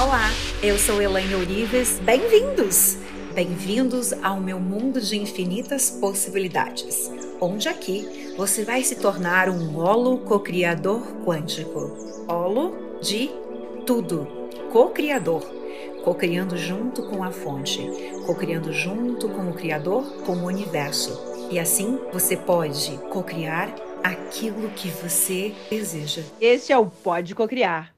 [0.00, 0.30] Olá,
[0.62, 1.98] eu sou Elaine Orives.
[1.98, 2.96] Bem-vindos!
[3.34, 7.10] Bem-vindos ao meu mundo de infinitas possibilidades,
[7.40, 11.96] onde aqui você vai se tornar um holo co-criador quântico.
[12.28, 13.28] Holo de
[13.84, 14.28] tudo,
[14.70, 15.42] co-criador,
[16.04, 17.84] co-criando junto com a fonte,
[18.24, 21.20] co-criando junto com o Criador, com o universo.
[21.50, 23.74] E assim você pode co-criar
[24.04, 26.22] aquilo que você deseja.
[26.40, 27.97] Esse é o Pode Cocriar.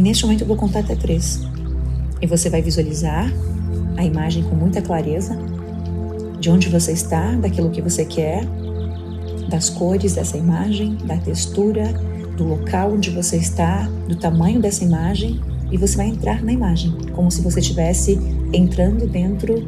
[0.00, 1.42] E neste momento eu vou contar até três.
[2.22, 3.30] E você vai visualizar
[3.98, 5.36] a imagem com muita clareza
[6.40, 8.42] de onde você está, daquilo que você quer,
[9.50, 11.92] das cores dessa imagem, da textura,
[12.34, 15.38] do local onde você está, do tamanho dessa imagem,
[15.70, 18.18] e você vai entrar na imagem, como se você estivesse
[18.54, 19.62] entrando dentro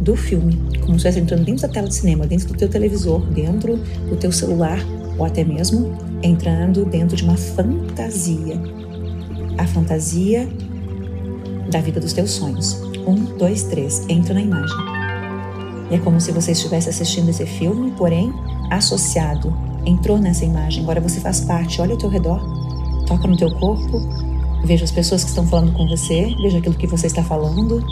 [0.00, 3.20] do filme, como se estivesse entrando dentro da tela de cinema, dentro do teu televisor,
[3.32, 3.78] dentro
[4.08, 4.78] do teu celular,
[5.18, 8.83] ou até mesmo entrando dentro de uma fantasia
[9.58, 10.48] a fantasia
[11.70, 12.80] da vida dos teus sonhos.
[13.06, 14.76] Um, dois, três, entra na imagem.
[15.90, 18.32] E é como se você estivesse assistindo esse filme, porém
[18.70, 19.52] associado,
[19.84, 20.82] entrou nessa imagem.
[20.82, 21.80] Agora você faz parte.
[21.80, 22.40] Olha ao teu redor,
[23.06, 24.00] toca no teu corpo,
[24.64, 27.84] veja as pessoas que estão falando com você, veja aquilo que você está falando.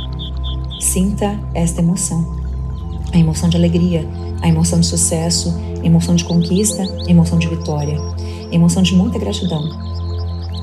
[0.80, 2.40] Sinta esta emoção.
[3.12, 4.08] A emoção de alegria,
[4.40, 7.98] a emoção de sucesso, emoção de conquista, emoção de vitória,
[8.50, 9.91] emoção de muita gratidão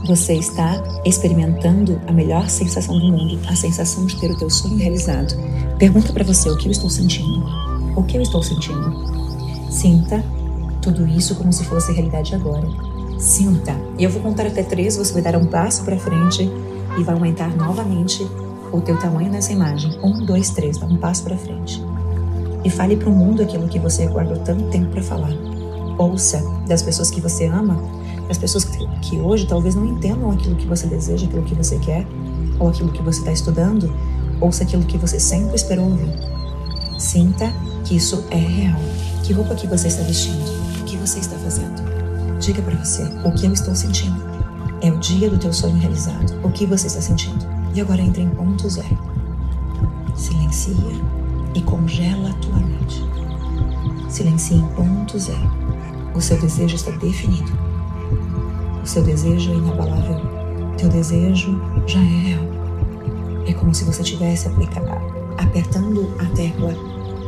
[0.06, 4.78] você está experimentando a melhor sensação do mundo, a sensação de ter o teu sonho
[4.78, 5.36] realizado.
[5.78, 7.46] Pergunta para você o que eu estou sentindo.
[7.96, 8.94] O que eu estou sentindo?
[9.70, 10.24] Sinta
[10.82, 12.68] tudo isso como se fosse realidade agora.
[13.18, 13.76] Sinta.
[13.98, 16.50] E eu vou contar até três, você vai dar um passo para frente
[16.98, 18.26] e vai aumentar novamente
[18.72, 20.00] o teu tamanho nessa imagem.
[20.02, 21.84] Um, dois, três, dá um passo para frente.
[22.64, 25.34] E fale para o mundo aquilo que você guardou tanto tempo para falar.
[25.98, 27.82] Ouça das pessoas que você ama
[28.30, 31.80] as pessoas que, que hoje talvez não entendam aquilo que você deseja, aquilo que você
[31.80, 32.06] quer,
[32.60, 33.92] ou aquilo que você está estudando,
[34.40, 36.14] ouça aquilo que você sempre esperou ouvir.
[36.98, 37.52] Sinta
[37.86, 38.80] que isso é real.
[39.24, 40.44] Que roupa que você está vestindo?
[40.82, 41.82] O que você está fazendo?
[42.40, 44.22] Diga para você o que eu estou sentindo.
[44.82, 46.40] É o dia do teu sonho realizado.
[46.44, 47.46] O que você está sentindo?
[47.74, 48.98] E agora entra em ponto zero.
[50.16, 50.76] Silencia
[51.54, 53.04] e congela a tua mente.
[54.10, 55.52] Silencie em ponto zero.
[56.16, 57.69] O seu desejo está definido.
[58.90, 60.20] Seu desejo é inabalável.
[60.76, 62.44] Teu desejo já é real.
[63.46, 64.48] É como se você tivesse
[65.38, 66.74] apertando a tecla.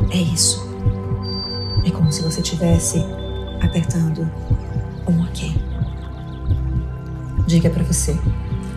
[0.10, 0.68] É isso.
[1.86, 3.06] É como se você tivesse
[3.62, 4.28] apertando
[5.08, 5.56] um ok.
[7.46, 8.18] Diga para você: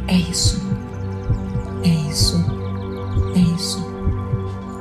[0.06, 0.61] é isso.
[1.84, 2.37] É isso.
[3.34, 3.83] É isso.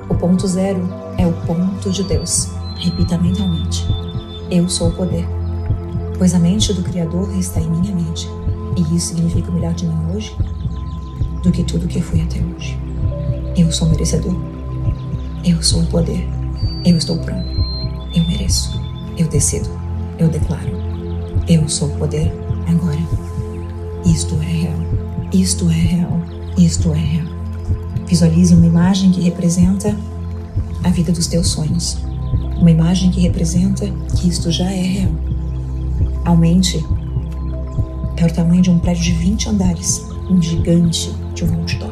[0.09, 2.50] O ponto zero é o ponto de Deus.
[2.75, 3.88] Repita mentalmente:
[4.52, 5.25] Eu sou o poder
[6.18, 8.28] pois a mente do Criador está em minha mente,
[8.78, 10.35] e isso significa melhor de mim hoje
[11.44, 12.78] do que tudo que fui até hoje.
[13.56, 14.35] Eu sou merecedor.
[15.44, 16.28] Eu sou o poder.
[16.85, 17.46] Eu estou pronto.
[18.16, 18.79] Eu mereço.
[19.18, 19.69] Eu decido.
[20.18, 20.72] Eu declaro.
[21.47, 22.31] Eu sou o poder
[22.68, 22.97] agora.
[24.06, 24.79] Isto é real.
[25.34, 26.22] Isto é real.
[26.57, 27.28] Isto é real.
[28.07, 29.96] Visualize uma imagem que representa
[30.84, 31.97] a vida dos teus sonhos.
[32.57, 33.85] Uma imagem que representa
[34.16, 35.12] que isto já é real
[36.25, 36.85] Aumente
[38.16, 41.91] para o tamanho de um prédio de 20 andares, um gigante de um outdoor.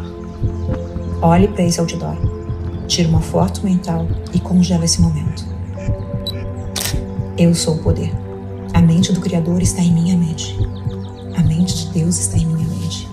[1.22, 2.16] Olhe para esse outdoor,
[2.88, 5.46] tire uma foto mental e congela esse momento.
[7.38, 8.14] Eu sou o poder.
[8.74, 10.58] A mente do Criador está em minha mente.
[11.36, 13.10] A mente de Deus está em minha mente.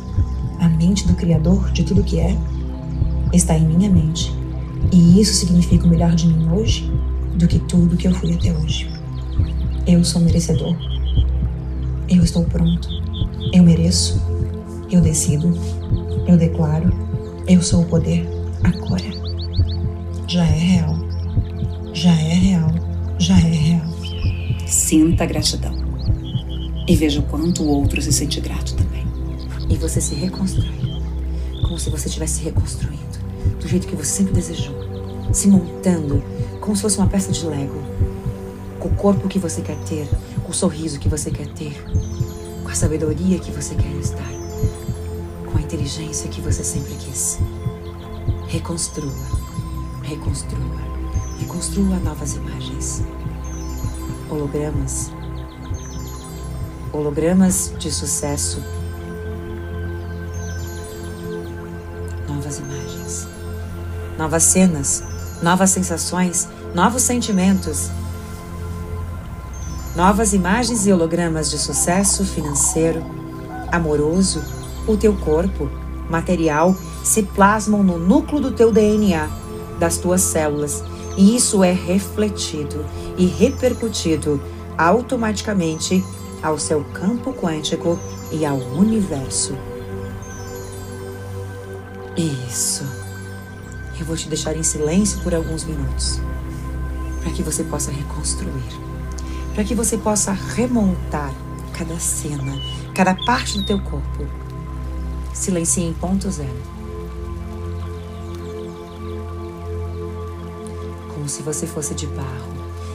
[0.60, 2.36] A mente do Criador de tudo que é
[3.32, 4.32] está em minha mente.
[4.92, 6.92] E isso significa o melhor de mim hoje
[7.34, 8.88] do que tudo que eu fui até hoje.
[9.84, 10.76] Eu sou merecedor
[12.08, 12.88] eu estou pronto.
[13.52, 14.20] Eu mereço.
[14.90, 15.52] Eu decido.
[16.26, 16.92] Eu declaro.
[17.46, 18.26] Eu sou o poder
[18.64, 19.04] agora.
[20.26, 20.96] Já é real.
[21.92, 22.70] Já é real.
[23.18, 23.86] Já é real.
[24.66, 25.74] Sinta a gratidão.
[26.86, 29.06] E veja o quanto o outro se sente grato também.
[29.68, 30.70] E você se reconstrói.
[31.62, 32.98] Como se você estivesse se reconstruindo.
[33.60, 34.74] Do jeito que você sempre desejou.
[35.32, 36.22] Se montando
[36.60, 37.82] como se fosse uma peça de Lego.
[38.78, 40.08] Com o corpo que você quer ter,
[40.48, 41.84] com o sorriso que você quer ter,
[42.62, 44.30] com a sabedoria que você quer estar,
[45.44, 47.38] com a inteligência que você sempre quis.
[48.46, 49.12] Reconstrua,
[50.02, 50.80] reconstrua,
[51.38, 53.02] reconstrua novas imagens.
[54.30, 55.10] Hologramas.
[56.94, 58.62] Hologramas de sucesso.
[62.26, 63.28] novas imagens,
[64.16, 65.04] novas cenas,
[65.42, 67.90] novas sensações, novos sentimentos,
[69.98, 73.04] novas imagens e hologramas de sucesso financeiro,
[73.72, 74.44] amoroso,
[74.86, 75.68] o teu corpo,
[76.08, 76.72] material,
[77.02, 79.28] se plasmam no núcleo do teu DNA,
[79.76, 80.84] das tuas células,
[81.16, 82.86] e isso é refletido
[83.16, 84.40] e repercutido
[84.78, 86.04] automaticamente
[86.40, 87.98] ao seu campo quântico
[88.30, 89.58] e ao universo.
[92.16, 92.84] Isso.
[93.98, 96.20] Eu vou te deixar em silêncio por alguns minutos,
[97.20, 98.88] para que você possa reconstruir,
[99.58, 101.34] para que você possa remontar
[101.76, 102.56] cada cena,
[102.94, 104.24] cada parte do teu corpo.
[105.34, 106.62] Silencie em ponto zero.
[111.12, 112.54] Como se você fosse de barro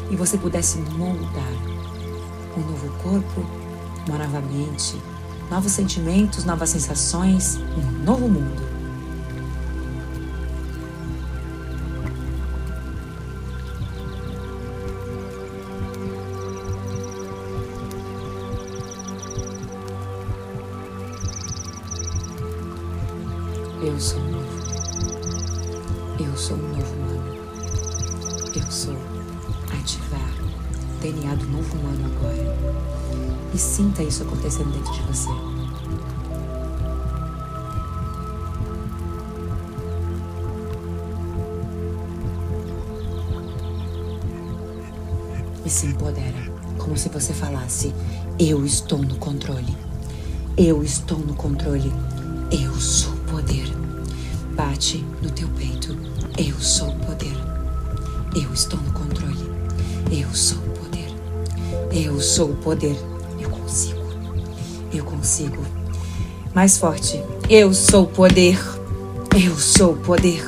[0.09, 1.51] e você pudesse moldar
[2.55, 3.45] um novo corpo,
[4.07, 4.95] uma nova mente,
[5.51, 8.72] novos sentimentos, novas sensações, um novo mundo.
[23.93, 24.47] Eu sou novo.
[26.19, 27.37] Eu sou um novo humano.
[28.55, 28.97] Eu sou
[29.71, 32.57] ativar o DNA do novo humano agora.
[33.53, 35.29] E sinta isso acontecendo dentro de você.
[45.63, 47.93] E se empodera, como se você falasse:
[48.39, 49.77] Eu estou no controle.
[50.57, 51.93] Eu estou no controle.
[52.51, 53.12] Eu sou.
[54.53, 55.97] Bate no teu peito.
[56.37, 57.35] Eu sou poder.
[58.35, 59.51] Eu estou no controle.
[60.11, 61.11] Eu sou poder.
[61.91, 62.95] Eu sou o poder.
[63.39, 64.03] Eu consigo.
[64.93, 65.65] Eu consigo.
[66.53, 67.19] Mais forte.
[67.49, 68.59] Eu sou poder.
[69.43, 70.45] Eu sou poder.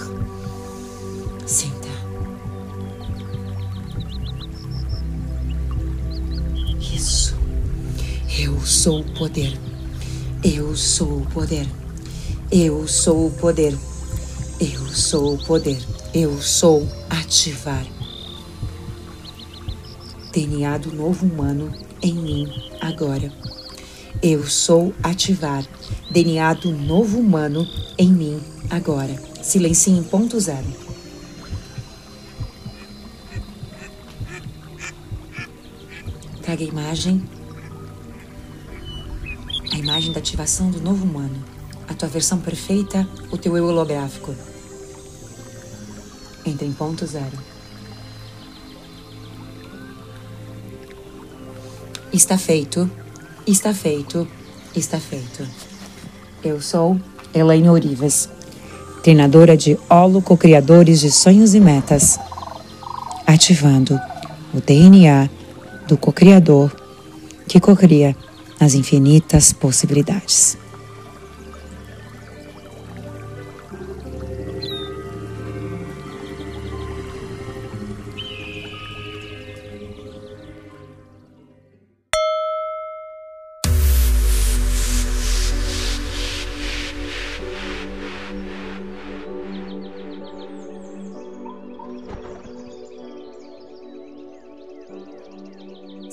[1.48, 1.90] Sinta.
[6.80, 7.36] Isso.
[8.38, 9.60] Eu sou o poder.
[10.44, 11.68] Eu sou o poder.
[12.52, 13.76] Eu sou o poder.
[14.96, 15.78] Sou o poder.
[16.14, 17.86] Eu sou ativar.
[20.32, 21.70] DNA do novo humano
[22.02, 23.30] em mim agora.
[24.24, 25.66] Eu sou ativar.
[26.10, 29.22] DNA do novo humano em mim agora.
[29.44, 30.66] Silencie em ponto zero.
[36.42, 37.22] Traga a imagem.
[39.74, 41.44] A imagem da ativação do novo humano
[41.88, 44.36] a tua versão perfeita, o teu eu holográfico.
[46.46, 47.38] Entra em ponto zero.
[52.14, 52.90] Está feito,
[53.48, 54.28] está feito,
[54.76, 55.46] está feito.
[56.44, 57.00] Eu sou
[57.34, 58.30] Elaine Orivas,
[59.02, 62.20] treinadora de Holo Co-Criadores de Sonhos e Metas,
[63.26, 64.00] ativando
[64.54, 65.28] o DNA
[65.88, 66.74] do co-criador
[67.48, 68.16] que cocria
[68.60, 70.58] as infinitas possibilidades.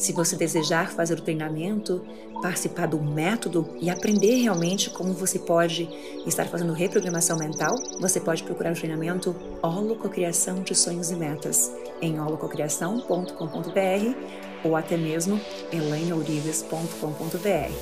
[0.03, 2.05] Se você desejar fazer o treinamento,
[2.43, 5.89] participar do método e aprender realmente como você pode
[6.27, 9.33] estar fazendo reprogramação mental, você pode procurar o treinamento
[9.63, 14.17] Holococriação de Sonhos e Metas em holococriação.com.br
[14.65, 15.41] ou até mesmo
[15.73, 17.73] elaineourives.com.br.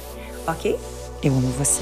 [0.47, 0.79] Ok?
[1.23, 1.81] Eu amo você.